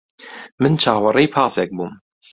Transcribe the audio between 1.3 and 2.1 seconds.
پاسێک بووم.